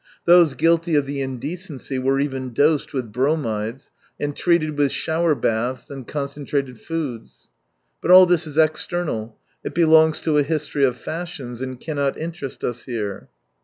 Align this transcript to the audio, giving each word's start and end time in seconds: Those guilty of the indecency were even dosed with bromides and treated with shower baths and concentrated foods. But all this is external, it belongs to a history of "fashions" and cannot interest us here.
Those 0.25 0.55
guilty 0.55 0.95
of 0.95 1.05
the 1.05 1.21
indecency 1.21 1.99
were 1.99 2.19
even 2.19 2.53
dosed 2.55 2.91
with 2.91 3.11
bromides 3.11 3.91
and 4.19 4.35
treated 4.35 4.75
with 4.75 4.91
shower 4.91 5.35
baths 5.35 5.91
and 5.91 6.07
concentrated 6.07 6.81
foods. 6.81 7.51
But 8.01 8.09
all 8.09 8.25
this 8.25 8.47
is 8.47 8.57
external, 8.57 9.37
it 9.63 9.75
belongs 9.75 10.19
to 10.21 10.39
a 10.39 10.43
history 10.43 10.85
of 10.85 10.95
"fashions" 10.97 11.61
and 11.61 11.79
cannot 11.79 12.17
interest 12.17 12.63
us 12.63 12.85
here. 12.85 13.29